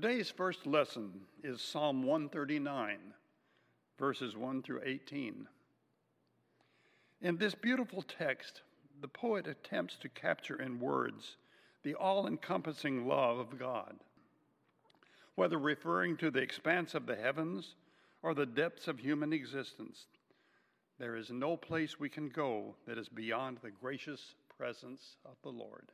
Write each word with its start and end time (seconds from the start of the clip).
Today's 0.00 0.30
first 0.30 0.66
lesson 0.66 1.10
is 1.44 1.60
Psalm 1.60 2.02
139, 2.04 2.96
verses 3.98 4.34
1 4.34 4.62
through 4.62 4.80
18. 4.82 5.46
In 7.20 7.36
this 7.36 7.54
beautiful 7.54 8.00
text, 8.00 8.62
the 9.02 9.08
poet 9.08 9.46
attempts 9.46 9.96
to 9.96 10.08
capture 10.08 10.56
in 10.56 10.80
words 10.80 11.36
the 11.82 11.94
all 11.94 12.26
encompassing 12.26 13.06
love 13.06 13.36
of 13.36 13.58
God. 13.58 13.94
Whether 15.34 15.58
referring 15.58 16.16
to 16.16 16.30
the 16.30 16.40
expanse 16.40 16.94
of 16.94 17.04
the 17.04 17.16
heavens 17.16 17.74
or 18.22 18.32
the 18.32 18.46
depths 18.46 18.88
of 18.88 19.00
human 19.00 19.34
existence, 19.34 20.06
there 20.98 21.14
is 21.14 21.28
no 21.28 21.58
place 21.58 22.00
we 22.00 22.08
can 22.08 22.30
go 22.30 22.74
that 22.86 22.96
is 22.96 23.10
beyond 23.10 23.58
the 23.60 23.70
gracious 23.70 24.34
presence 24.56 25.16
of 25.26 25.36
the 25.42 25.50
Lord. 25.50 25.92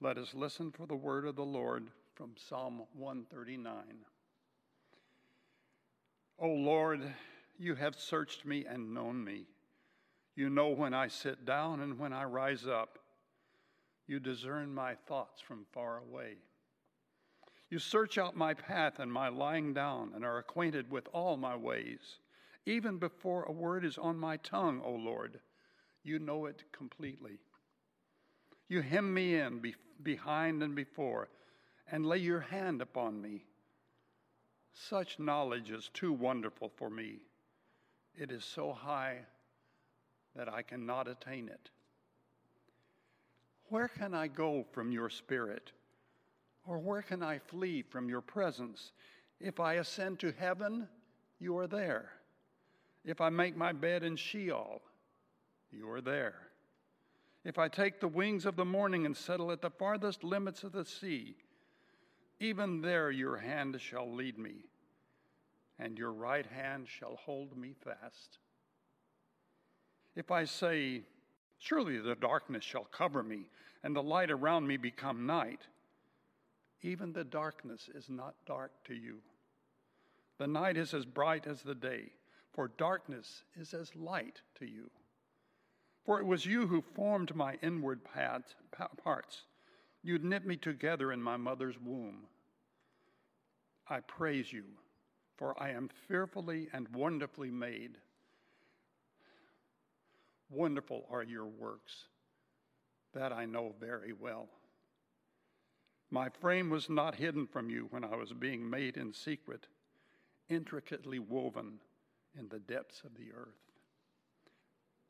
Let 0.00 0.18
us 0.18 0.34
listen 0.34 0.70
for 0.70 0.86
the 0.86 0.94
word 0.94 1.26
of 1.26 1.34
the 1.34 1.42
Lord 1.42 1.88
from 2.14 2.32
Psalm 2.36 2.82
139. 2.94 3.74
O 6.38 6.48
Lord, 6.48 7.00
you 7.58 7.74
have 7.74 7.94
searched 7.94 8.44
me 8.44 8.66
and 8.68 8.92
known 8.92 9.24
me. 9.24 9.46
You 10.34 10.50
know 10.50 10.68
when 10.68 10.94
I 10.94 11.08
sit 11.08 11.44
down 11.44 11.80
and 11.80 11.98
when 11.98 12.12
I 12.12 12.24
rise 12.24 12.66
up. 12.66 12.98
You 14.06 14.20
discern 14.20 14.74
my 14.74 14.94
thoughts 14.94 15.40
from 15.40 15.64
far 15.72 15.98
away. 15.98 16.36
You 17.70 17.78
search 17.78 18.18
out 18.18 18.36
my 18.36 18.52
path 18.52 18.98
and 18.98 19.10
my 19.10 19.28
lying 19.28 19.72
down 19.72 20.12
and 20.14 20.24
are 20.24 20.38
acquainted 20.38 20.90
with 20.90 21.08
all 21.12 21.36
my 21.36 21.56
ways. 21.56 22.18
Even 22.66 22.98
before 22.98 23.44
a 23.44 23.52
word 23.52 23.84
is 23.84 23.96
on 23.96 24.18
my 24.18 24.36
tongue, 24.38 24.82
O 24.84 24.92
Lord, 24.92 25.40
you 26.02 26.18
know 26.18 26.46
it 26.46 26.64
completely. 26.72 27.38
You 28.68 28.82
hem 28.82 29.14
me 29.14 29.36
in 29.36 29.60
be- 29.60 29.74
behind 30.02 30.62
and 30.62 30.74
before 30.74 31.28
and 31.90 32.06
lay 32.06 32.18
your 32.18 32.40
hand 32.40 32.80
upon 32.80 33.20
me. 33.20 33.44
Such 34.72 35.18
knowledge 35.18 35.70
is 35.70 35.90
too 35.92 36.12
wonderful 36.12 36.70
for 36.76 36.88
me. 36.88 37.18
It 38.16 38.30
is 38.30 38.44
so 38.44 38.72
high 38.72 39.18
that 40.36 40.48
I 40.48 40.62
cannot 40.62 41.08
attain 41.08 41.48
it. 41.48 41.70
Where 43.68 43.88
can 43.88 44.14
I 44.14 44.28
go 44.28 44.64
from 44.72 44.92
your 44.92 45.10
spirit? 45.10 45.72
Or 46.66 46.78
where 46.78 47.02
can 47.02 47.22
I 47.22 47.38
flee 47.38 47.82
from 47.82 48.08
your 48.08 48.20
presence? 48.20 48.92
If 49.40 49.60
I 49.60 49.74
ascend 49.74 50.20
to 50.20 50.32
heaven, 50.32 50.88
you 51.40 51.56
are 51.58 51.66
there. 51.66 52.10
If 53.04 53.20
I 53.20 53.30
make 53.30 53.56
my 53.56 53.72
bed 53.72 54.04
in 54.04 54.16
Sheol, 54.16 54.80
you 55.72 55.90
are 55.90 56.00
there. 56.00 56.34
If 57.44 57.58
I 57.58 57.68
take 57.68 57.98
the 57.98 58.08
wings 58.08 58.46
of 58.46 58.56
the 58.56 58.64
morning 58.64 59.04
and 59.04 59.16
settle 59.16 59.50
at 59.50 59.60
the 59.60 59.70
farthest 59.70 60.22
limits 60.22 60.62
of 60.62 60.72
the 60.72 60.84
sea, 60.84 61.34
even 62.42 62.80
there 62.80 63.10
your 63.10 63.36
hand 63.36 63.80
shall 63.80 64.12
lead 64.12 64.38
me, 64.38 64.64
and 65.78 65.96
your 65.96 66.12
right 66.12 66.46
hand 66.46 66.88
shall 66.88 67.16
hold 67.16 67.56
me 67.56 67.74
fast. 67.84 68.38
If 70.16 70.30
I 70.30 70.44
say, 70.44 71.02
Surely 71.62 71.98
the 71.98 72.16
darkness 72.16 72.64
shall 72.64 72.84
cover 72.84 73.22
me, 73.22 73.46
and 73.84 73.94
the 73.94 74.02
light 74.02 74.32
around 74.32 74.66
me 74.66 74.76
become 74.76 75.26
night, 75.26 75.60
even 76.82 77.12
the 77.12 77.22
darkness 77.22 77.88
is 77.94 78.10
not 78.10 78.34
dark 78.46 78.72
to 78.86 78.94
you. 78.94 79.18
The 80.38 80.48
night 80.48 80.76
is 80.76 80.92
as 80.92 81.04
bright 81.04 81.46
as 81.46 81.62
the 81.62 81.76
day, 81.76 82.06
for 82.52 82.66
darkness 82.66 83.44
is 83.54 83.74
as 83.74 83.94
light 83.94 84.40
to 84.58 84.66
you. 84.66 84.90
For 86.04 86.18
it 86.18 86.26
was 86.26 86.44
you 86.44 86.66
who 86.66 86.82
formed 86.82 87.36
my 87.36 87.58
inward 87.62 88.00
parts. 89.04 89.42
You 90.02 90.18
knit 90.18 90.44
me 90.44 90.56
together 90.56 91.12
in 91.12 91.22
my 91.22 91.36
mother's 91.36 91.78
womb. 91.78 92.26
I 93.92 94.00
praise 94.00 94.50
you, 94.50 94.64
for 95.36 95.54
I 95.62 95.68
am 95.72 95.90
fearfully 96.08 96.66
and 96.72 96.88
wonderfully 96.94 97.50
made. 97.50 97.98
Wonderful 100.48 101.04
are 101.10 101.22
your 101.22 101.44
works. 101.44 102.06
That 103.12 103.34
I 103.34 103.44
know 103.44 103.74
very 103.78 104.14
well. 104.14 104.48
My 106.10 106.30
frame 106.30 106.70
was 106.70 106.88
not 106.88 107.16
hidden 107.16 107.46
from 107.46 107.68
you 107.68 107.86
when 107.90 108.02
I 108.02 108.16
was 108.16 108.32
being 108.32 108.68
made 108.68 108.96
in 108.96 109.12
secret, 109.12 109.66
intricately 110.48 111.18
woven 111.18 111.74
in 112.38 112.48
the 112.48 112.60
depths 112.60 113.02
of 113.04 113.14
the 113.18 113.30
earth. 113.36 113.60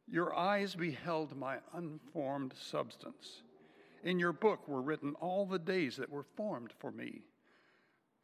Your 0.09 0.35
eyes 0.35 0.75
beheld 0.75 1.37
my 1.37 1.59
unformed 1.73 2.53
substance. 2.61 3.43
In 4.03 4.19
your 4.19 4.33
book 4.33 4.67
were 4.67 4.83
written 4.83 5.15
all 5.21 5.47
the 5.47 5.61
days 5.61 5.97
that 5.99 6.11
were 6.11 6.27
formed 6.37 6.73
for 6.81 6.91
me, 6.91 7.23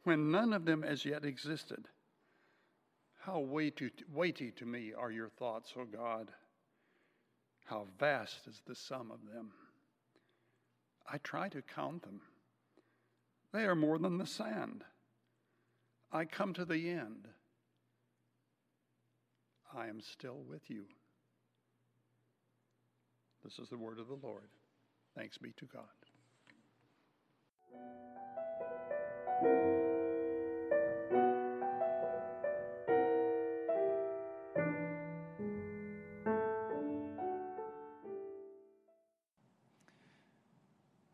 when 0.09 0.31
none 0.31 0.53
of 0.53 0.65
them 0.65 0.83
as 0.83 1.05
yet 1.05 1.23
existed. 1.23 1.87
How 3.19 3.37
weighty, 3.41 3.91
weighty 4.11 4.49
to 4.53 4.65
me 4.65 4.91
are 4.91 5.11
your 5.11 5.29
thoughts, 5.29 5.71
O 5.77 5.85
God. 5.85 6.31
How 7.65 7.85
vast 7.99 8.47
is 8.47 8.59
the 8.65 8.73
sum 8.73 9.11
of 9.11 9.19
them. 9.31 9.51
I 11.07 11.19
try 11.19 11.47
to 11.49 11.61
count 11.61 12.01
them. 12.01 12.21
They 13.53 13.65
are 13.65 13.75
more 13.75 13.99
than 13.99 14.17
the 14.17 14.25
sand. 14.25 14.83
I 16.11 16.25
come 16.25 16.55
to 16.55 16.65
the 16.65 16.89
end. 16.89 17.27
I 19.77 19.89
am 19.89 20.01
still 20.01 20.41
with 20.49 20.71
you. 20.71 20.85
This 23.43 23.59
is 23.59 23.69
the 23.69 23.77
word 23.77 23.99
of 23.99 24.07
the 24.07 24.17
Lord. 24.23 24.49
Thanks 25.15 25.37
be 25.37 25.53
to 25.57 25.67
God. 25.67 25.83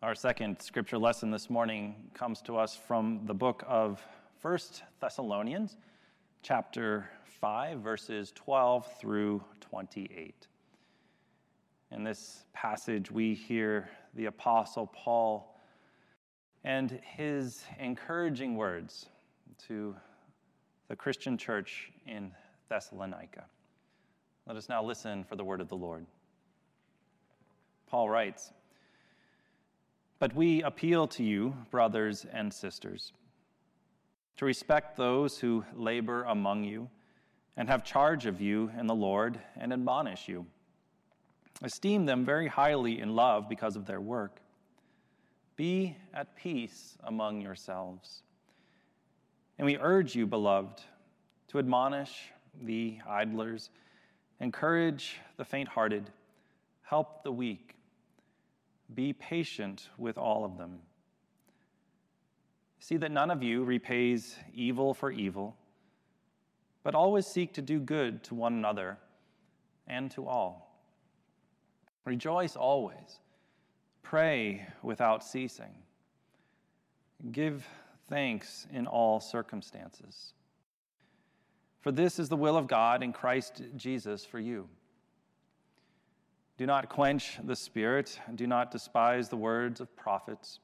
Our 0.06 0.14
second 0.14 0.62
scripture 0.62 1.00
lesson 1.00 1.32
this 1.32 1.50
morning 1.50 1.96
comes 2.14 2.40
to 2.44 2.58
us 2.58 2.76
from 2.76 3.22
the 3.26 3.34
book 3.34 3.64
of 3.68 4.00
First 4.40 4.84
Thessalonians, 5.02 5.78
chapter 6.44 7.10
5, 7.42 7.80
verses 7.80 8.32
12 8.36 8.88
through 9.00 9.44
28. 9.62 10.46
In 11.90 12.04
this 12.04 12.46
passage, 12.54 13.10
we 13.10 13.34
hear 13.34 13.90
the 14.14 14.26
Apostle 14.26 14.86
Paul 14.86 15.60
and 16.64 17.00
his 17.02 17.64
encouraging 17.80 18.56
words 18.56 19.08
to 19.68 19.96
the 20.88 20.96
Christian 20.96 21.36
church 21.36 21.92
in 22.06 22.32
Thessalonica. 22.70 23.46
Let 24.46 24.56
us 24.56 24.70
now 24.70 24.84
listen 24.84 25.24
for 25.24 25.36
the 25.36 25.44
word 25.44 25.62
of 25.62 25.68
the 25.68 25.78
Lord. 25.78 26.06
Paul 27.88 28.08
writes, 28.08 28.52
But 30.20 30.36
we 30.36 30.64
appeal 30.64 31.08
to 31.08 31.24
you, 31.24 31.56
brothers 31.72 32.26
and 32.32 32.54
sisters, 32.54 33.14
to 34.38 34.46
respect 34.46 34.98
those 34.98 35.40
who 35.40 35.66
labor 35.76 36.24
among 36.24 36.64
you 36.64 36.90
and 37.58 37.68
have 37.70 37.84
charge 37.84 38.26
of 38.26 38.42
you 38.42 38.72
in 38.80 38.88
the 38.88 38.96
Lord 38.96 39.40
and 39.58 39.72
admonish 39.72 40.28
you 40.28 40.46
Esteem 41.62 42.06
them 42.06 42.26
very 42.26 42.48
highly 42.48 43.00
in 43.00 43.16
love 43.16 43.48
because 43.48 43.76
of 43.76 43.86
their 43.86 44.02
work. 44.02 44.42
Be 45.56 45.96
at 46.14 46.36
peace 46.36 46.98
among 47.06 47.40
yourselves. 47.42 48.24
And 49.58 49.66
we 49.66 49.78
urge 49.78 50.16
you, 50.16 50.28
beloved, 50.28 50.82
to 51.48 51.60
admonish 51.60 52.32
the 52.62 53.00
idlers, 53.08 53.70
encourage 54.42 55.18
the 55.38 55.46
faint 55.46 55.70
hearted, 55.70 56.10
help 56.82 57.24
the 57.24 57.32
weak, 57.32 57.75
be 58.94 59.14
patient 59.14 59.90
with 59.98 60.18
all 60.18 60.46
of 60.46 60.58
them. 60.58 60.80
See 62.80 62.98
that 62.98 63.12
none 63.12 63.32
of 63.32 63.42
you 63.42 63.64
repays 63.64 64.36
evil 64.54 64.94
for 64.94 65.12
evil, 65.12 65.56
but 66.84 66.94
always 66.94 67.26
seek 67.26 67.54
to 67.54 67.62
do 67.62 67.80
good 67.80 68.24
to 68.26 68.36
one 68.36 68.54
another 68.54 68.98
and 69.88 70.12
to 70.12 70.28
all. 70.28 70.80
Rejoice 72.06 72.56
always. 72.56 73.20
Pray 74.04 74.68
without 74.84 75.24
ceasing. 75.24 75.74
Give 77.32 77.66
thanks 78.08 78.68
in 78.72 78.86
all 78.86 79.20
circumstances. 79.20 80.34
For 81.82 81.92
this 81.92 82.20
is 82.20 82.30
the 82.30 82.36
will 82.36 82.58
of 82.58 82.68
God 82.68 83.02
in 83.02 83.14
Christ 83.14 83.64
Jesus 83.76 84.24
for 84.24 84.40
you. 84.40 84.68
Do 86.58 86.66
not 86.66 86.88
quench 86.88 87.38
the 87.44 87.56
Spirit, 87.56 88.20
do 88.34 88.48
not 88.48 88.72
despise 88.72 89.28
the 89.28 89.36
words 89.36 89.82
of 89.82 89.94
prophets, 89.96 90.60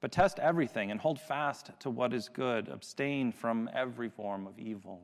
but 0.00 0.10
test 0.10 0.40
everything 0.40 0.90
and 0.90 0.98
hold 0.98 1.20
fast 1.20 1.70
to 1.80 1.90
what 1.90 2.12
is 2.12 2.28
good. 2.28 2.68
Abstain 2.68 3.30
from 3.30 3.70
every 3.72 4.08
form 4.08 4.46
of 4.46 4.58
evil. 4.58 5.02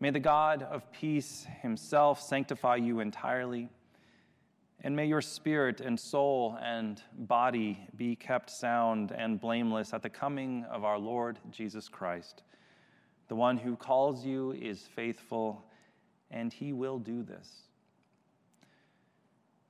May 0.00 0.10
the 0.10 0.20
God 0.20 0.62
of 0.62 0.90
peace 0.92 1.46
himself 1.62 2.20
sanctify 2.20 2.76
you 2.76 3.00
entirely, 3.00 3.68
And 4.80 4.94
may 4.94 5.06
your 5.06 5.20
spirit 5.20 5.80
and 5.80 5.98
soul 5.98 6.56
and 6.62 7.02
body 7.12 7.88
be 7.96 8.14
kept 8.14 8.48
sound 8.50 9.10
and 9.10 9.40
blameless 9.40 9.92
at 9.92 10.02
the 10.02 10.10
coming 10.10 10.64
of 10.70 10.84
our 10.84 10.98
Lord 10.98 11.38
Jesus 11.50 11.88
Christ. 11.88 12.42
The 13.26 13.34
one 13.34 13.56
who 13.56 13.76
calls 13.76 14.24
you 14.24 14.52
is 14.52 14.88
faithful, 14.94 15.64
and 16.30 16.52
he 16.52 16.72
will 16.72 16.98
do 16.98 17.24
this. 17.24 17.67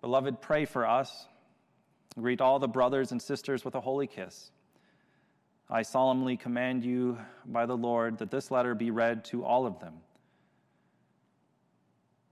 Beloved, 0.01 0.41
pray 0.41 0.65
for 0.65 0.87
us. 0.87 1.27
Greet 2.19 2.41
all 2.41 2.59
the 2.59 2.69
brothers 2.69 3.13
and 3.13 3.21
sisters 3.21 3.65
with 3.65 3.75
a 3.75 3.81
holy 3.81 4.07
kiss. 4.07 4.51
I 5.71 5.83
solemnly 5.83 6.37
command 6.37 6.85
you 6.85 7.19
by 7.45 7.67
the 7.67 7.77
Lord 7.77 8.19
that 8.19 8.31
this 8.31 8.51
letter 8.51 8.75
be 8.75 8.91
read 8.91 9.25
to 9.27 9.45
all 9.45 9.67
of 9.67 9.81
them. 9.81 9.95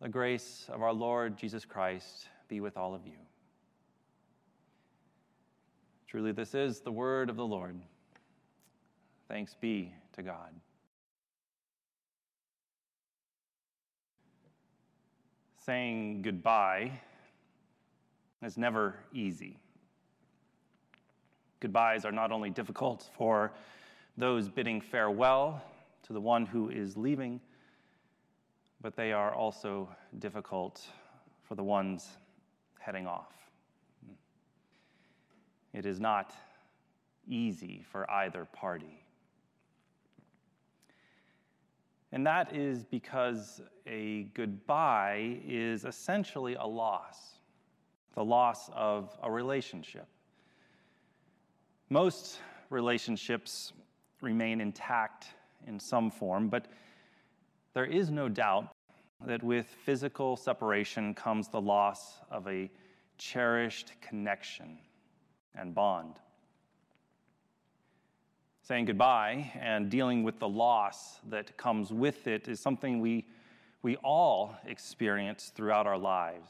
The 0.00 0.08
grace 0.08 0.66
of 0.68 0.82
our 0.82 0.92
Lord 0.92 1.36
Jesus 1.36 1.64
Christ 1.64 2.28
be 2.48 2.60
with 2.60 2.76
all 2.76 2.94
of 2.94 3.06
you. 3.06 3.18
Truly, 6.08 6.32
this 6.32 6.54
is 6.54 6.80
the 6.80 6.92
word 6.92 7.28
of 7.28 7.36
the 7.36 7.44
Lord. 7.44 7.78
Thanks 9.28 9.54
be 9.60 9.92
to 10.14 10.22
God. 10.22 10.54
Saying 15.64 16.22
goodbye 16.22 17.00
is 18.46 18.56
never 18.56 18.94
easy. 19.12 19.58
Goodbyes 21.60 22.04
are 22.04 22.12
not 22.12 22.30
only 22.30 22.48
difficult 22.48 23.10
for 23.16 23.52
those 24.16 24.48
bidding 24.48 24.80
farewell 24.80 25.62
to 26.04 26.12
the 26.12 26.20
one 26.20 26.46
who 26.46 26.70
is 26.70 26.96
leaving, 26.96 27.40
but 28.80 28.94
they 28.94 29.12
are 29.12 29.34
also 29.34 29.88
difficult 30.20 30.86
for 31.42 31.56
the 31.56 31.64
ones 31.64 32.18
heading 32.78 33.06
off. 33.06 33.32
It 35.72 35.84
is 35.84 35.98
not 35.98 36.32
easy 37.28 37.84
for 37.90 38.08
either 38.10 38.44
party. 38.44 39.02
And 42.12 42.26
that 42.26 42.54
is 42.54 42.84
because 42.84 43.60
a 43.86 44.28
goodbye 44.34 45.40
is 45.46 45.84
essentially 45.84 46.54
a 46.54 46.64
loss, 46.64 47.35
the 48.16 48.24
loss 48.24 48.70
of 48.74 49.16
a 49.22 49.30
relationship. 49.30 50.08
Most 51.90 52.40
relationships 52.70 53.72
remain 54.22 54.60
intact 54.60 55.26
in 55.66 55.78
some 55.78 56.10
form, 56.10 56.48
but 56.48 56.66
there 57.74 57.84
is 57.84 58.10
no 58.10 58.28
doubt 58.28 58.68
that 59.26 59.42
with 59.42 59.66
physical 59.66 60.36
separation 60.36 61.14
comes 61.14 61.48
the 61.48 61.60
loss 61.60 62.18
of 62.30 62.48
a 62.48 62.70
cherished 63.18 63.92
connection 64.00 64.78
and 65.54 65.74
bond. 65.74 66.14
Saying 68.62 68.86
goodbye 68.86 69.52
and 69.60 69.90
dealing 69.90 70.22
with 70.22 70.38
the 70.38 70.48
loss 70.48 71.20
that 71.28 71.56
comes 71.56 71.92
with 71.92 72.26
it 72.26 72.48
is 72.48 72.60
something 72.60 73.00
we, 73.00 73.26
we 73.82 73.96
all 73.96 74.56
experience 74.66 75.52
throughout 75.54 75.86
our 75.86 75.98
lives 75.98 76.48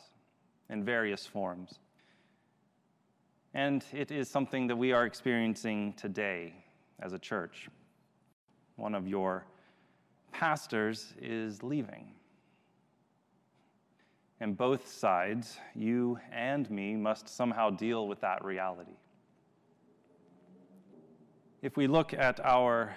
in 0.70 0.84
various 0.84 1.26
forms. 1.26 1.78
And 3.54 3.84
it 3.92 4.10
is 4.10 4.28
something 4.28 4.66
that 4.66 4.76
we 4.76 4.92
are 4.92 5.06
experiencing 5.06 5.94
today 5.94 6.54
as 7.00 7.12
a 7.12 7.18
church. 7.18 7.68
One 8.76 8.94
of 8.94 9.08
your 9.08 9.46
pastors 10.32 11.14
is 11.20 11.62
leaving. 11.62 12.12
And 14.40 14.56
both 14.56 14.86
sides, 14.86 15.58
you 15.74 16.18
and 16.30 16.70
me, 16.70 16.94
must 16.94 17.28
somehow 17.28 17.70
deal 17.70 18.06
with 18.06 18.20
that 18.20 18.44
reality. 18.44 18.98
If 21.62 21.78
we 21.78 21.86
look 21.86 22.12
at 22.12 22.38
our 22.44 22.94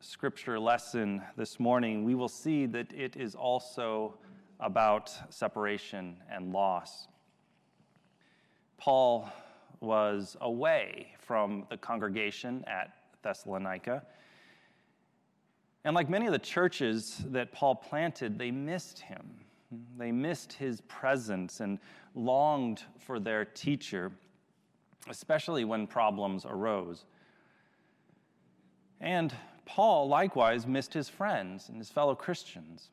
scripture 0.00 0.58
lesson 0.58 1.22
this 1.36 1.60
morning, 1.60 2.04
we 2.04 2.14
will 2.14 2.28
see 2.28 2.64
that 2.66 2.90
it 2.92 3.16
is 3.16 3.34
also 3.34 4.14
about 4.60 5.10
separation 5.30 6.16
and 6.30 6.52
loss. 6.52 7.08
Paul 8.76 9.30
was 9.80 10.36
away 10.40 11.14
from 11.18 11.66
the 11.70 11.76
congregation 11.76 12.64
at 12.66 12.92
Thessalonica. 13.22 14.02
And 15.84 15.94
like 15.94 16.08
many 16.08 16.26
of 16.26 16.32
the 16.32 16.38
churches 16.38 17.22
that 17.26 17.52
Paul 17.52 17.76
planted, 17.76 18.38
they 18.38 18.50
missed 18.50 19.00
him. 19.00 19.40
They 19.96 20.12
missed 20.12 20.52
his 20.52 20.80
presence 20.82 21.60
and 21.60 21.78
longed 22.14 22.82
for 22.98 23.20
their 23.20 23.44
teacher, 23.44 24.10
especially 25.08 25.64
when 25.64 25.86
problems 25.86 26.44
arose. 26.44 27.04
And 29.00 29.32
Paul 29.66 30.08
likewise 30.08 30.66
missed 30.66 30.94
his 30.94 31.08
friends 31.08 31.68
and 31.68 31.78
his 31.78 31.90
fellow 31.90 32.14
Christians. 32.14 32.90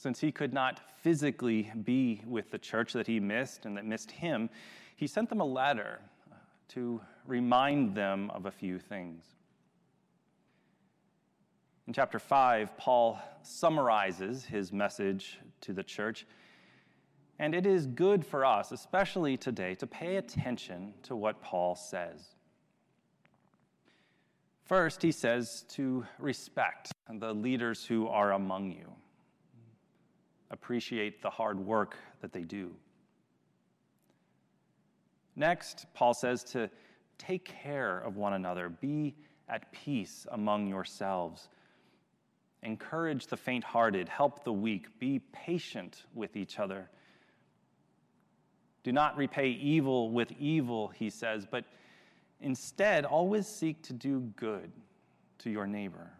Since 0.00 0.18
he 0.18 0.32
could 0.32 0.54
not 0.54 0.80
physically 1.02 1.70
be 1.84 2.22
with 2.26 2.50
the 2.50 2.56
church 2.56 2.94
that 2.94 3.06
he 3.06 3.20
missed 3.20 3.66
and 3.66 3.76
that 3.76 3.84
missed 3.84 4.10
him, 4.10 4.48
he 4.96 5.06
sent 5.06 5.28
them 5.28 5.42
a 5.42 5.44
letter 5.44 6.00
to 6.68 7.02
remind 7.26 7.94
them 7.94 8.30
of 8.30 8.46
a 8.46 8.50
few 8.50 8.78
things. 8.78 9.26
In 11.86 11.92
chapter 11.92 12.18
5, 12.18 12.78
Paul 12.78 13.18
summarizes 13.42 14.46
his 14.46 14.72
message 14.72 15.38
to 15.60 15.74
the 15.74 15.82
church. 15.82 16.26
And 17.38 17.54
it 17.54 17.66
is 17.66 17.86
good 17.86 18.24
for 18.24 18.46
us, 18.46 18.72
especially 18.72 19.36
today, 19.36 19.74
to 19.74 19.86
pay 19.86 20.16
attention 20.16 20.94
to 21.02 21.14
what 21.14 21.42
Paul 21.42 21.74
says. 21.74 22.26
First, 24.64 25.02
he 25.02 25.12
says 25.12 25.66
to 25.70 26.06
respect 26.18 26.90
the 27.12 27.34
leaders 27.34 27.84
who 27.84 28.08
are 28.08 28.32
among 28.32 28.70
you, 28.70 28.94
appreciate 30.50 31.22
the 31.22 31.30
hard 31.30 31.58
work 31.58 31.96
that 32.20 32.32
they 32.32 32.42
do. 32.42 32.72
Next, 35.36 35.86
Paul 35.94 36.14
says 36.14 36.42
to 36.44 36.68
take 37.18 37.44
care 37.44 37.98
of 37.98 38.16
one 38.16 38.32
another, 38.32 38.68
be 38.68 39.14
at 39.48 39.70
peace 39.72 40.26
among 40.32 40.66
yourselves. 40.66 41.48
Encourage 42.62 43.26
the 43.26 43.36
faint 43.36 43.64
hearted, 43.64 44.08
help 44.08 44.44
the 44.44 44.52
weak, 44.52 44.98
be 44.98 45.20
patient 45.32 46.04
with 46.14 46.36
each 46.36 46.58
other. 46.58 46.90
Do 48.82 48.92
not 48.92 49.16
repay 49.16 49.48
evil 49.48 50.10
with 50.10 50.32
evil, 50.38 50.88
he 50.88 51.10
says, 51.10 51.46
but 51.50 51.64
instead 52.40 53.04
always 53.04 53.46
seek 53.46 53.82
to 53.84 53.92
do 53.92 54.20
good 54.36 54.72
to 55.38 55.50
your 55.50 55.66
neighbor. 55.66 56.10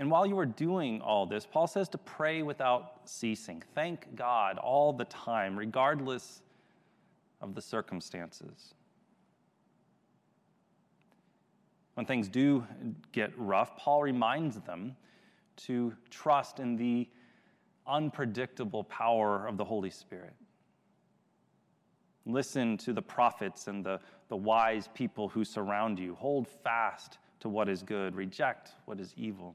And 0.00 0.10
while 0.10 0.26
you 0.26 0.36
are 0.40 0.46
doing 0.46 1.00
all 1.00 1.26
this, 1.26 1.46
Paul 1.46 1.68
says 1.68 1.88
to 1.90 1.98
pray 1.98 2.42
without 2.42 3.02
ceasing. 3.04 3.62
Thank 3.74 4.16
God 4.16 4.58
all 4.58 4.92
the 4.92 5.04
time, 5.04 5.56
regardless 5.56 6.42
of 7.40 7.54
the 7.54 7.62
circumstances. 7.62 8.74
when 12.00 12.06
things 12.06 12.30
do 12.30 12.66
get 13.12 13.30
rough, 13.36 13.76
Paul 13.76 14.02
reminds 14.02 14.58
them 14.60 14.96
to 15.56 15.92
trust 16.08 16.58
in 16.58 16.74
the 16.74 17.06
unpredictable 17.86 18.84
power 18.84 19.46
of 19.46 19.58
the 19.58 19.64
Holy 19.66 19.90
Spirit. 19.90 20.32
Listen 22.24 22.78
to 22.78 22.94
the 22.94 23.02
prophets 23.02 23.66
and 23.66 23.84
the, 23.84 24.00
the 24.30 24.36
wise 24.36 24.88
people 24.94 25.28
who 25.28 25.44
surround 25.44 25.98
you. 25.98 26.14
Hold 26.14 26.48
fast 26.48 27.18
to 27.40 27.50
what 27.50 27.68
is 27.68 27.82
good, 27.82 28.14
reject 28.14 28.70
what 28.86 28.98
is 28.98 29.12
evil. 29.18 29.54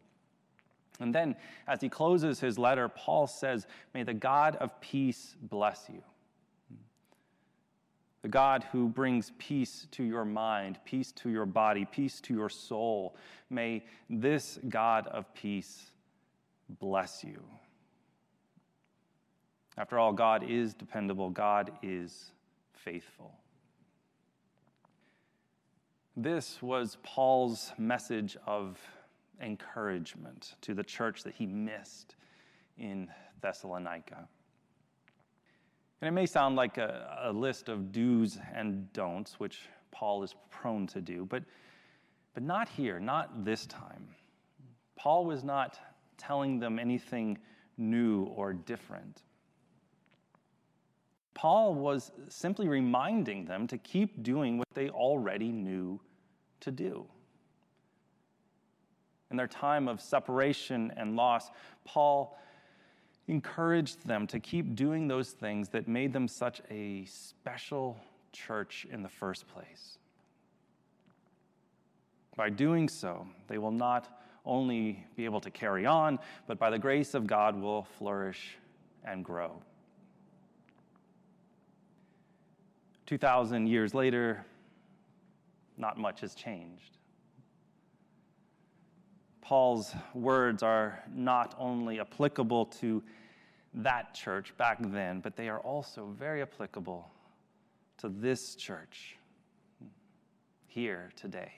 And 1.00 1.14
then, 1.14 1.36
as 1.68 1.82
he 1.82 1.90
closes 1.90 2.40
his 2.40 2.58
letter, 2.58 2.88
Paul 2.88 3.28
says, 3.28 3.68
May 3.94 4.04
the 4.04 4.14
God 4.14 4.56
of 4.58 4.80
peace 4.82 5.36
bless 5.42 5.90
you 5.92 6.02
the 8.26 8.30
God 8.30 8.66
who 8.72 8.90
brings 8.90 9.34
peace 9.38 9.86
to 9.92 10.04
your 10.04 10.26
mind, 10.26 10.80
peace 10.84 11.12
to 11.12 11.30
your 11.30 11.46
body, 11.46 11.86
peace 11.86 12.20
to 12.22 12.34
your 12.34 12.50
soul. 12.50 13.16
May 13.52 13.84
this 14.10 14.58
God 14.68 15.06
of 15.06 15.32
peace 15.36 15.92
bless 16.80 17.24
you. 17.24 17.40
After 19.78 20.00
all, 20.00 20.12
God 20.12 20.44
is 20.50 20.74
dependable, 20.74 21.30
God 21.30 21.72
is 21.84 22.32
faithful. 22.74 23.32
This 26.18 26.64
was 26.64 26.98
Paul's 27.04 27.74
message 27.78 28.38
of 28.48 28.80
encouragement 29.42 30.56
to 30.62 30.74
the 30.74 30.84
church 30.84 31.24
that 31.24 31.34
he 31.34 31.46
missed 31.46 32.16
in 32.78 33.10
Thessalonica. 33.42 34.28
And 36.02 36.08
it 36.08 36.12
may 36.12 36.26
sound 36.26 36.56
like 36.56 36.78
a, 36.78 37.22
a 37.24 37.32
list 37.32 37.70
of 37.70 37.92
do's 37.92 38.38
and 38.54 38.92
don'ts, 38.94 39.40
which 39.40 39.62
Paul 39.92 40.24
is 40.24 40.36
prone 40.50 40.88
to 40.88 41.02
do, 41.02 41.26
but, 41.26 41.44
but 42.34 42.44
not 42.44 42.68
here, 42.68 43.00
not 43.00 43.46
this 43.46 43.66
time. 43.66 44.08
Paul 44.96 45.26
was 45.26 45.44
not 45.44 45.80
telling 46.18 46.60
them 46.60 46.80
anything 46.80 47.38
new 47.78 48.24
or 48.24 48.54
different. 48.54 49.24
Paul 51.34 51.76
was 51.76 52.12
simply 52.30 52.68
reminding 52.68 53.46
them 53.46 53.68
to 53.68 53.78
keep 53.78 54.24
doing 54.24 54.58
what 54.58 54.68
they 54.74 54.90
already 54.90 55.52
knew 55.52 56.00
to 56.62 56.72
do. 56.72 57.06
In 59.36 59.38
their 59.38 59.48
time 59.50 59.90
of 59.90 60.00
separation 60.00 60.94
and 60.96 61.18
loss, 61.18 61.52
Paul 61.84 62.40
encouraged 63.28 64.08
them 64.08 64.28
to 64.28 64.40
keep 64.40 64.78
doing 64.78 65.10
those 65.10 65.32
things 65.32 65.68
that 65.72 65.90
made 65.90 66.14
them 66.14 66.26
such 66.30 66.62
a 66.72 67.04
special 67.04 67.98
church 68.32 68.88
in 68.90 69.04
the 69.04 69.10
first 69.10 69.46
place. 69.50 69.98
By 72.38 72.50
doing 72.50 72.88
so, 72.88 73.28
they 73.50 73.58
will 73.58 73.74
not 73.74 74.22
only 74.46 75.06
be 75.18 75.26
able 75.26 75.42
to 75.42 75.52
carry 75.52 75.86
on, 75.86 76.18
but 76.48 76.58
by 76.58 76.70
the 76.70 76.80
grace 76.80 77.14
of 77.14 77.28
God 77.28 77.62
will 77.62 77.84
flourish 77.84 78.56
and 79.04 79.26
grow. 79.26 79.62
2,000 83.06 83.68
years 83.68 83.94
later, 83.94 84.46
not 85.76 85.98
much 85.98 86.22
has 86.22 86.36
changed. 86.36 87.00
Paul's 89.46 89.94
words 90.16 90.64
are 90.64 91.04
not 91.14 91.54
only 91.60 92.00
applicable 92.00 92.66
to 92.66 93.04
that 93.76 94.16
church 94.16 94.58
back 94.58 94.80
then, 94.82 95.20
but 95.20 95.36
they 95.36 95.50
are 95.50 95.60
also 95.60 96.08
very 96.18 96.42
applicable 96.42 97.08
to 98.00 98.10
this 98.10 98.56
church 98.56 99.18
here 100.66 101.12
today. 101.16 101.54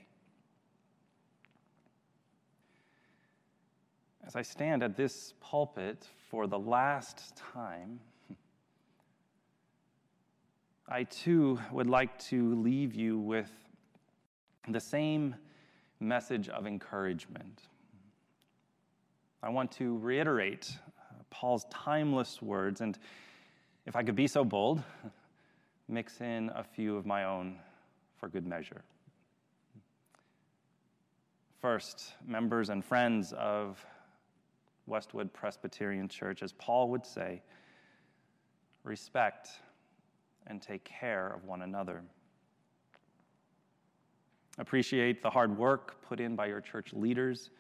As 4.26 4.36
I 4.36 4.42
stand 4.42 4.84
at 4.84 4.98
this 4.98 5.34
pulpit 5.40 6.10
for 6.30 6.46
the 6.46 6.60
last 6.60 7.38
time, 7.38 8.02
I 10.90 11.06
too 11.06 11.58
would 11.72 11.88
like 11.88 12.20
to 12.26 12.54
leave 12.56 12.94
you 12.96 13.18
with 13.18 13.50
the 14.68 14.82
same 14.82 15.36
message 16.02 16.50
of 16.50 16.68
encouragement. 16.68 17.62
I 19.44 19.50
want 19.50 19.72
to 19.74 19.98
reiterate 20.00 20.76
uh, 20.76 21.24
Paul's 21.30 21.66
timeless 21.70 22.42
words, 22.42 22.82
and 22.82 22.98
if 23.86 23.96
I 23.96 24.04
could 24.04 24.16
be 24.16 24.28
so 24.28 24.44
bold, 24.44 24.82
mix 25.88 26.20
in 26.22 26.52
a 26.56 26.64
few 26.64 26.98
of 26.98 27.06
my 27.06 27.26
own 27.26 27.58
for 28.20 28.28
good 28.28 28.46
measure. 28.46 28.82
First, 31.62 32.14
members 32.26 32.70
and 32.70 32.84
friends 32.84 33.34
of 33.34 33.84
Westwood 34.86 35.34
Presbyterian 35.34 36.08
Church, 36.08 36.42
as 36.42 36.54
Paul 36.54 36.90
would 36.90 37.06
say, 37.06 37.42
respect 38.84 39.50
and 40.48 40.62
take 40.62 40.84
care 40.84 41.28
of 41.28 41.46
one 41.46 41.62
another. 41.62 42.04
Appreciate 44.58 45.22
the 45.22 45.30
hard 45.30 45.56
work 45.58 46.02
put 46.02 46.20
in 46.20 46.36
by 46.36 46.48
your 46.48 46.62
church 46.62 46.94
leaders. 46.94 47.52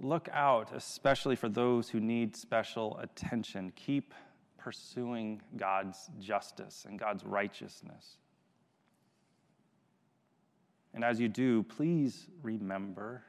Look 0.00 0.28
out, 0.32 0.72
especially 0.74 1.36
for 1.36 1.48
those 1.48 1.90
who 1.90 2.00
need 2.00 2.34
special 2.34 2.98
attention. 2.98 3.72
Keep 3.76 4.14
pursuing 4.56 5.42
God's 5.56 6.10
justice 6.18 6.86
and 6.88 6.98
God's 6.98 7.24
righteousness. 7.24 8.16
And 10.94 11.04
as 11.04 11.20
you 11.20 11.28
do, 11.28 11.62
please 11.62 12.28
remember 12.42 13.22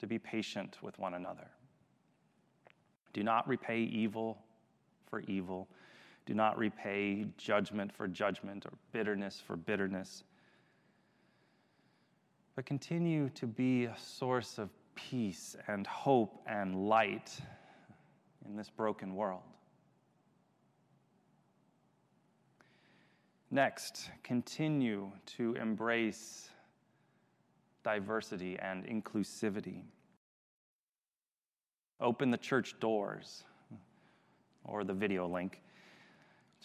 to 0.00 0.06
be 0.06 0.18
patient 0.18 0.78
with 0.82 0.98
one 0.98 1.14
another. 1.14 1.48
Do 3.12 3.22
not 3.22 3.46
repay 3.46 3.80
evil 3.80 4.38
for 5.08 5.20
evil. 5.20 5.68
Do 6.26 6.34
not 6.34 6.56
repay 6.56 7.26
judgment 7.36 7.92
for 7.92 8.08
judgment 8.08 8.64
or 8.66 8.72
bitterness 8.92 9.42
for 9.44 9.56
bitterness. 9.56 10.24
But 12.60 12.66
continue 12.66 13.30
to 13.36 13.46
be 13.46 13.86
a 13.86 13.96
source 13.96 14.58
of 14.58 14.68
peace 14.94 15.56
and 15.66 15.86
hope 15.86 16.42
and 16.46 16.90
light 16.90 17.38
in 18.44 18.54
this 18.54 18.68
broken 18.68 19.14
world. 19.14 19.40
Next, 23.50 24.10
continue 24.22 25.10
to 25.38 25.54
embrace 25.54 26.50
diversity 27.82 28.58
and 28.58 28.84
inclusivity. 28.84 29.84
Open 31.98 32.30
the 32.30 32.36
church 32.36 32.78
doors 32.78 33.44
or 34.66 34.84
the 34.84 34.92
video 34.92 35.26
link 35.26 35.62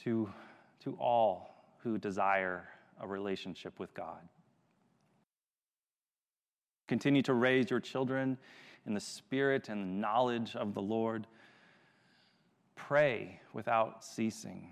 to, 0.04 0.30
to 0.82 0.98
all 1.00 1.56
who 1.78 1.98
desire 1.98 2.68
a 3.00 3.08
relationship 3.08 3.80
with 3.80 3.94
God. 3.94 4.20
Continue 6.88 7.22
to 7.24 7.34
raise 7.34 7.70
your 7.70 7.80
children 7.80 8.38
in 8.86 8.94
the 8.94 9.00
spirit 9.00 9.70
and 9.70 10.00
knowledge 10.00 10.56
of 10.56 10.74
the 10.74 10.82
Lord. 10.82 11.28
Pray 12.76 13.40
without 13.54 14.04
ceasing. 14.04 14.70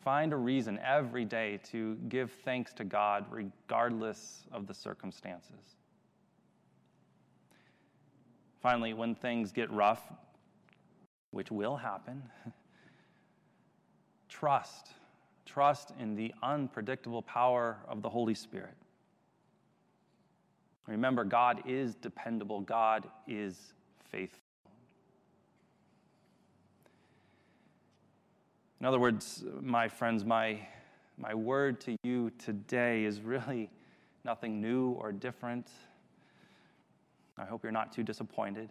Find 0.00 0.32
a 0.32 0.36
reason 0.36 0.78
every 0.84 1.24
day 1.24 1.58
to 1.70 1.96
give 2.08 2.30
thanks 2.30 2.72
to 2.74 2.84
God 2.84 3.26
regardless 3.28 4.44
of 4.52 4.68
the 4.68 4.74
circumstances. 4.74 5.76
Finally, 8.62 8.94
when 8.94 9.16
things 9.16 9.50
get 9.50 9.70
rough, 9.72 10.12
which 11.32 11.50
will 11.50 11.76
happen, 11.76 12.22
trust. 14.28 14.92
Trust 15.44 15.92
in 15.98 16.14
the 16.14 16.32
unpredictable 16.42 17.22
power 17.22 17.78
of 17.88 18.02
the 18.02 18.08
Holy 18.08 18.34
Spirit. 18.34 18.76
Remember, 20.86 21.24
God 21.24 21.62
is 21.66 21.94
dependable, 21.96 22.60
God 22.60 23.08
is 23.26 23.74
faithful. 24.10 24.40
In 28.80 28.86
other 28.86 28.98
words, 28.98 29.42
my 29.62 29.88
friends, 29.88 30.24
my, 30.24 30.60
my 31.18 31.34
word 31.34 31.80
to 31.82 31.96
you 32.04 32.30
today 32.38 33.04
is 33.04 33.20
really 33.20 33.70
nothing 34.24 34.60
new 34.60 34.90
or 34.90 35.12
different. 35.12 35.68
I 37.38 37.44
hope 37.44 37.62
you're 37.62 37.72
not 37.72 37.92
too 37.92 38.02
disappointed. 38.02 38.68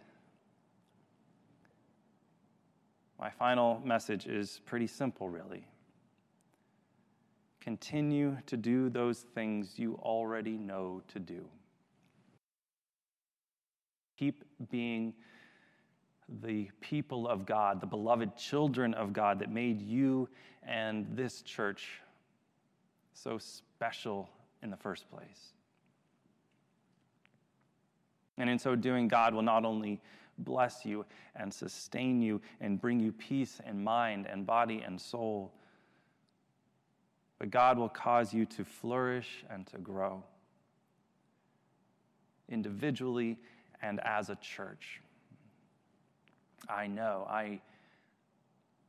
My 3.18 3.30
final 3.30 3.80
message 3.84 4.26
is 4.26 4.60
pretty 4.64 4.86
simple, 4.86 5.28
really. 5.28 5.66
Continue 7.60 8.36
to 8.46 8.56
do 8.56 8.88
those 8.88 9.20
things 9.34 9.78
you 9.78 9.98
already 10.02 10.56
know 10.56 11.02
to 11.08 11.18
do. 11.18 11.44
Keep 14.16 14.44
being 14.70 15.14
the 16.42 16.70
people 16.80 17.28
of 17.28 17.46
God, 17.46 17.80
the 17.80 17.86
beloved 17.86 18.36
children 18.36 18.94
of 18.94 19.12
God 19.12 19.38
that 19.38 19.50
made 19.50 19.80
you 19.80 20.28
and 20.66 21.06
this 21.16 21.42
church 21.42 22.00
so 23.12 23.38
special 23.38 24.28
in 24.62 24.70
the 24.70 24.76
first 24.76 25.08
place. 25.10 25.52
And 28.38 28.50
in 28.50 28.58
so 28.58 28.74
doing, 28.74 29.08
God 29.08 29.34
will 29.34 29.42
not 29.42 29.64
only 29.64 30.00
bless 30.38 30.84
you 30.84 31.06
and 31.34 31.52
sustain 31.52 32.20
you 32.20 32.40
and 32.60 32.80
bring 32.80 33.00
you 33.00 33.12
peace 33.12 33.60
in 33.66 33.82
mind 33.82 34.26
and 34.26 34.46
body 34.46 34.82
and 34.84 35.00
soul, 35.00 35.52
but 37.38 37.50
God 37.50 37.78
will 37.78 37.88
cause 37.88 38.34
you 38.34 38.44
to 38.46 38.64
flourish 38.64 39.44
and 39.48 39.66
to 39.68 39.78
grow 39.78 40.22
individually 42.48 43.38
and 43.82 44.00
as 44.04 44.30
a 44.30 44.36
church. 44.36 45.00
I 46.68 46.86
know, 46.86 47.26
I 47.30 47.60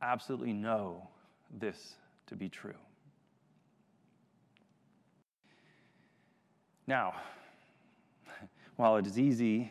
absolutely 0.02 0.52
know 0.52 1.08
this 1.58 1.94
to 2.26 2.36
be 2.36 2.48
true. 2.48 2.74
Now, 6.86 7.14
while 8.76 8.96
it 8.96 9.06
is 9.06 9.18
easy 9.18 9.70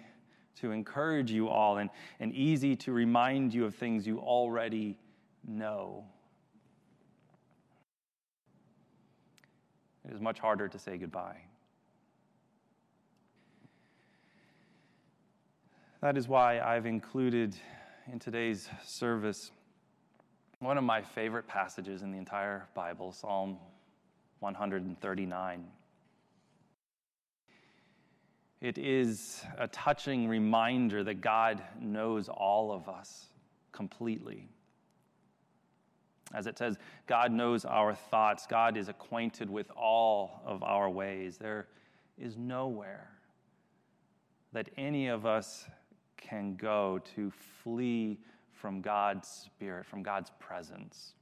to 0.62 0.72
encourage 0.72 1.32
you 1.32 1.50
all 1.50 1.78
and, 1.78 1.90
and 2.20 2.34
easy 2.34 2.76
to 2.76 2.92
remind 2.92 3.54
you 3.54 3.66
of 3.66 3.76
things 3.76 4.08
you 4.08 4.20
already 4.20 4.98
know, 5.48 6.06
it 10.08 10.14
is 10.14 10.22
much 10.22 10.40
harder 10.40 10.68
to 10.68 10.80
say 10.80 10.98
goodbye. 10.98 11.47
That 16.08 16.16
is 16.16 16.30
why 16.30 16.62
I've 16.62 16.86
included 16.86 17.54
in 18.10 18.18
today's 18.18 18.70
service 18.86 19.52
one 20.60 20.78
of 20.78 20.86
my 20.86 21.02
favorite 21.02 21.50
passages 21.50 22.02
in 22.02 22.14
the 22.14 22.18
entire 22.18 22.66
Bible, 22.74 23.12
Psalm 23.12 23.58
139. 24.40 25.66
It 28.62 28.78
is 28.78 29.44
a 29.58 29.68
touching 29.68 30.30
reminder 30.30 31.04
that 31.04 31.20
God 31.20 31.62
knows 31.78 32.30
all 32.30 32.72
of 32.72 32.88
us 32.88 33.26
completely. 33.74 34.48
As 36.34 36.48
it 36.48 36.58
says, 36.58 36.78
God 37.08 37.34
knows 37.34 37.66
our 37.66 37.94
thoughts. 37.94 38.48
God 38.48 38.78
is 38.78 38.88
acquainted 38.88 39.50
with 39.50 39.70
all 39.72 40.42
of 40.46 40.64
our 40.64 40.90
ways. 40.90 41.38
There 41.38 41.68
is 42.18 42.38
nowhere 42.38 43.10
that 44.54 44.70
any 44.78 45.08
of 45.08 45.26
us 45.26 45.68
can 46.18 46.56
go 46.56 47.00
to 47.16 47.32
flee 47.64 48.20
from 48.52 48.82
God's 48.82 49.28
Spirit, 49.28 49.86
from 49.86 50.04
God's 50.04 50.32
presence. 50.40 51.14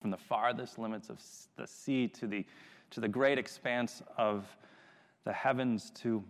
From 0.00 0.10
the 0.10 0.16
farthest 0.16 0.78
limits 0.78 1.08
of 1.08 1.20
the 1.56 1.66
sea 1.66 2.08
to 2.08 2.26
the, 2.26 2.44
to 2.90 3.00
the 3.00 3.08
great 3.08 3.38
expanse 3.38 4.02
of 4.18 4.44
the 5.24 5.32
heavens 5.32 5.90
to 6.02 6.24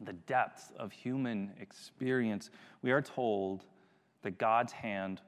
the 0.00 0.14
depths 0.14 0.72
of 0.78 0.90
human 0.92 1.52
experience, 1.60 2.50
we 2.82 2.90
are 2.90 3.02
told 3.02 3.64
that 4.22 4.38
God's 4.38 4.72
hand 4.72 5.20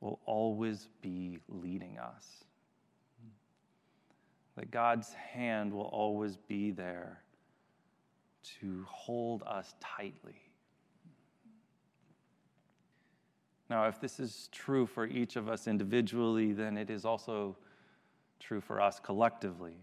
will 0.00 0.20
always 0.26 0.88
be 1.00 1.38
leading 1.48 1.98
us. 1.98 2.44
That 4.56 4.70
God's 4.70 5.12
hand 5.12 5.72
will 5.72 5.90
always 5.92 6.36
be 6.36 6.70
there 6.70 7.22
to 8.60 8.84
hold 8.88 9.42
us 9.46 9.74
tightly. 9.80 10.40
Now, 13.68 13.86
if 13.86 14.00
this 14.00 14.20
is 14.20 14.48
true 14.52 14.86
for 14.86 15.06
each 15.06 15.36
of 15.36 15.48
us 15.48 15.66
individually, 15.66 16.52
then 16.52 16.76
it 16.76 16.88
is 16.88 17.04
also 17.04 17.56
true 18.38 18.60
for 18.60 18.80
us 18.80 19.00
collectively. 19.00 19.76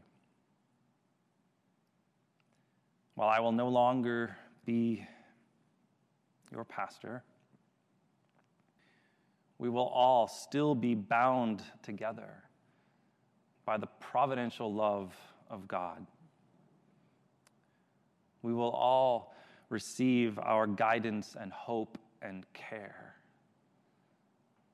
While 3.16 3.30
I 3.30 3.40
will 3.40 3.52
no 3.52 3.68
longer 3.68 4.36
be 4.66 5.06
your 6.52 6.64
pastor, 6.64 7.24
we 9.58 9.70
will 9.70 9.88
all 9.88 10.28
still 10.28 10.76
be 10.76 10.96
bound 10.96 11.62
together 11.84 12.44
by 13.66 13.78
the 13.78 13.88
providential 14.00 14.74
love 14.74 15.14
of 15.50 15.68
God. 15.68 16.06
We 18.44 18.54
will 18.54 18.72
all 18.72 19.34
receive 19.70 20.38
our 20.38 20.68
guidance 20.68 21.36
and 21.40 21.52
hope 21.52 21.98
and 22.22 22.46
care 22.54 23.16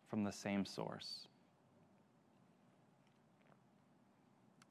from 0.09 0.23
the 0.23 0.31
same 0.31 0.65
source. 0.65 1.27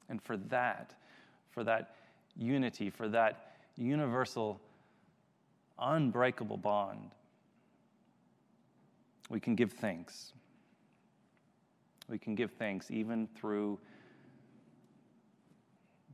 And 0.09 0.21
for 0.21 0.37
that, 0.37 0.93
for 1.51 1.63
that 1.63 1.95
unity, 2.35 2.89
for 2.89 3.07
that 3.09 3.55
universal, 3.77 4.59
unbreakable 5.79 6.57
bond, 6.57 7.11
we 9.29 9.39
can 9.39 9.55
give 9.55 9.71
thanks. 9.71 10.33
We 12.09 12.17
can 12.17 12.35
give 12.35 12.51
thanks 12.51 12.89
even 12.91 13.27
through 13.35 13.79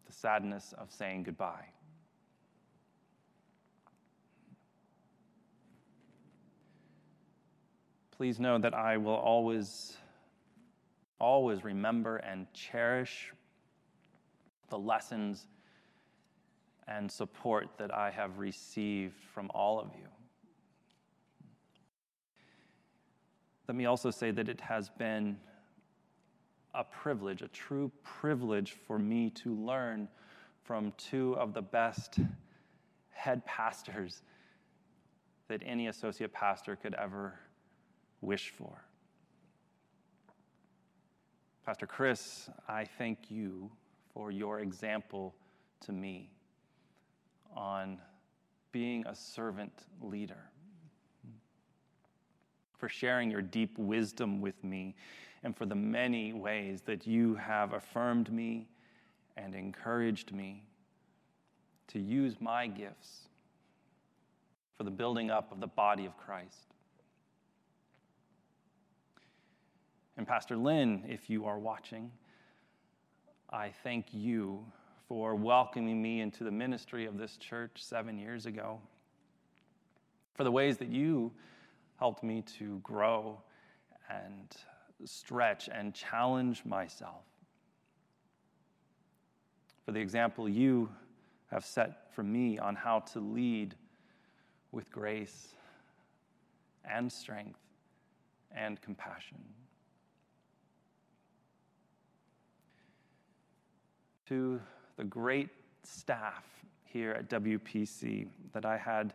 the 0.06 0.14
sadness 0.14 0.74
of 0.78 0.92
saying 0.92 1.24
goodbye. 1.24 1.66
Please 8.18 8.40
know 8.40 8.58
that 8.58 8.74
I 8.74 8.96
will 8.96 9.16
always, 9.16 9.98
always 11.20 11.66
remember 11.66 12.18
and 12.18 12.48
cherish 12.54 13.34
the 14.70 14.78
lessons 14.78 15.48
and 16.88 17.12
support 17.12 17.68
that 17.78 17.94
I 17.94 18.12
have 18.12 18.40
received 18.40 19.16
from 19.34 19.52
all 19.54 19.82
of 19.82 19.88
you. 19.98 20.08
Let 23.68 23.76
me 23.76 23.86
also 23.86 24.12
say 24.12 24.32
that 24.32 24.48
it 24.48 24.62
has 24.62 24.90
been 24.90 25.38
a 26.74 26.86
privilege, 26.86 27.42
a 27.42 27.48
true 27.50 27.92
privilege 28.04 28.74
for 28.88 28.98
me 28.98 29.30
to 29.32 29.54
learn 29.54 30.08
from 30.64 30.94
two 30.98 31.36
of 31.36 31.54
the 31.54 31.62
best 31.62 32.20
head 33.10 33.46
pastors 33.46 34.22
that 35.48 35.62
any 35.66 35.88
associate 35.88 36.32
pastor 36.32 36.76
could 36.76 36.94
ever 36.94 37.34
wish 38.26 38.50
for. 38.50 38.84
Pastor 41.66 41.88
Chris, 41.88 42.50
I 42.68 42.86
thank 42.86 43.32
you 43.32 43.72
for 44.14 44.32
your 44.32 44.60
example 44.60 45.34
to 45.82 45.92
me 45.92 46.30
on 47.56 48.00
being 48.72 49.06
a 49.08 49.16
servant 49.16 49.72
leader, 50.02 50.50
for 52.78 52.90
sharing 52.90 53.32
your 53.32 53.42
deep 53.42 53.78
wisdom 53.78 54.42
with 54.42 54.64
me, 54.64 54.96
and 55.44 55.56
for 55.56 55.66
the 55.66 55.76
many 55.76 56.34
ways 56.34 56.82
that 56.82 57.08
you 57.08 57.36
have 57.36 57.74
affirmed 57.74 58.32
me 58.32 58.68
and 59.38 59.56
encouraged 59.56 60.32
me 60.34 60.64
to 61.88 62.00
use 62.00 62.36
my 62.40 62.68
gifts 62.68 63.30
for 64.78 64.84
the 64.84 64.92
building 64.92 65.32
up 65.32 65.52
of 65.52 65.60
the 65.60 65.68
body 65.68 66.06
of 66.06 66.18
Christ. 66.18 66.75
And 70.18 70.26
Pastor 70.26 70.56
Lynn, 70.56 71.04
if 71.08 71.30
you 71.30 71.46
are 71.46 71.60
watching, 71.60 72.10
I 73.50 73.74
thank 73.84 74.08
you 74.14 74.66
for 75.10 75.36
welcoming 75.36 76.02
me 76.02 76.22
into 76.22 76.44
the 76.44 76.52
ministry 76.52 77.06
of 77.06 77.18
this 77.18 77.36
church 77.38 77.84
seven 77.84 78.18
years 78.18 78.46
ago, 78.46 78.80
for 80.34 80.44
the 80.44 80.52
ways 80.52 80.78
that 80.78 80.88
you 80.88 81.34
helped 82.00 82.24
me 82.24 82.44
to 82.58 82.80
grow 82.80 83.42
and 84.10 84.56
stretch 85.04 85.68
and 85.72 85.94
challenge 85.94 86.64
myself, 86.64 87.26
for 89.86 89.92
the 89.92 90.00
example 90.00 90.48
you 90.48 90.90
have 91.52 91.66
set 91.66 92.14
for 92.14 92.24
me 92.24 92.58
on 92.58 92.76
how 92.76 93.00
to 93.00 93.20
lead 93.20 93.76
with 94.72 94.90
grace 94.92 95.50
and 96.90 97.12
strength 97.12 97.60
and 98.56 98.82
compassion. 98.82 99.38
To 104.28 104.60
the 104.98 105.04
great 105.04 105.50
staff 105.84 106.46
here 106.84 107.12
at 107.12 107.30
WPC 107.30 108.28
that 108.54 108.66
I 108.66 108.78
had 108.78 109.14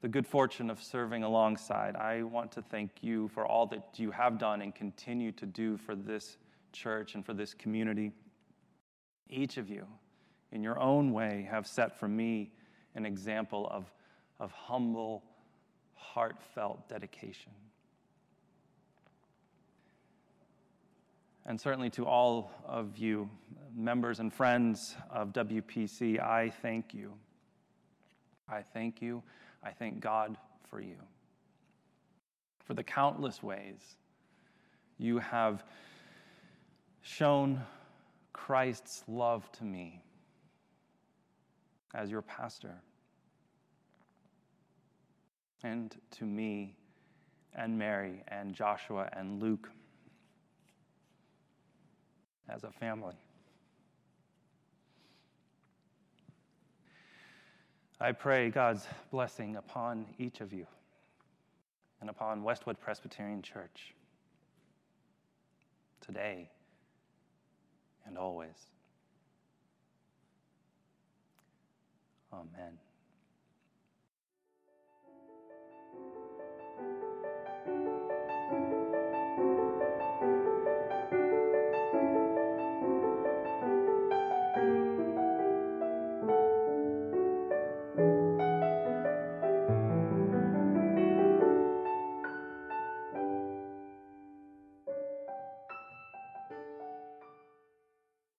the 0.00 0.08
good 0.08 0.26
fortune 0.26 0.70
of 0.70 0.82
serving 0.82 1.24
alongside. 1.24 1.96
I 1.96 2.22
want 2.22 2.52
to 2.52 2.62
thank 2.62 2.90
you 3.00 3.28
for 3.28 3.46
all 3.46 3.66
that 3.68 3.84
you 3.96 4.10
have 4.10 4.38
done 4.38 4.62
and 4.62 4.74
continue 4.74 5.32
to 5.32 5.46
do 5.46 5.76
for 5.76 5.94
this 5.94 6.36
church 6.72 7.14
and 7.14 7.24
for 7.24 7.34
this 7.34 7.54
community. 7.54 8.12
Each 9.28 9.56
of 9.56 9.68
you, 9.68 9.86
in 10.52 10.62
your 10.62 10.78
own 10.78 11.12
way, 11.12 11.48
have 11.50 11.66
set 11.66 11.98
for 11.98 12.06
me 12.06 12.52
an 12.94 13.06
example 13.06 13.66
of, 13.70 13.90
of 14.38 14.52
humble, 14.52 15.24
heartfelt 15.94 16.88
dedication. 16.88 17.52
And 21.44 21.58
certainly 21.58 21.88
to 21.90 22.06
all 22.06 22.52
of 22.66 22.98
you, 22.98 23.30
members 23.78 24.18
and 24.18 24.32
friends 24.32 24.96
of 25.08 25.32
WPC, 25.32 26.20
I 26.20 26.50
thank 26.50 26.92
you. 26.92 27.14
I 28.48 28.62
thank 28.62 29.00
you. 29.00 29.22
I 29.62 29.70
thank 29.70 30.00
God 30.00 30.36
for 30.68 30.80
you. 30.80 30.96
For 32.64 32.74
the 32.74 32.82
countless 32.82 33.42
ways 33.42 33.96
you 34.98 35.18
have 35.18 35.64
shown 37.02 37.62
Christ's 38.32 39.04
love 39.06 39.50
to 39.52 39.64
me 39.64 40.02
as 41.94 42.10
your 42.10 42.22
pastor 42.22 42.82
and 45.62 45.96
to 46.10 46.24
me 46.24 46.74
and 47.54 47.78
Mary 47.78 48.22
and 48.28 48.52
Joshua 48.52 49.08
and 49.12 49.40
Luke 49.40 49.70
as 52.48 52.64
a 52.64 52.70
family. 52.70 53.14
I 58.00 58.12
pray 58.12 58.50
God's 58.50 58.86
blessing 59.10 59.56
upon 59.56 60.06
each 60.18 60.40
of 60.40 60.52
you 60.52 60.66
and 62.00 62.08
upon 62.08 62.44
Westwood 62.44 62.78
Presbyterian 62.80 63.42
Church 63.42 63.94
today 66.00 66.48
and 68.06 68.16
always. 68.16 68.54
Amen. 72.32 72.78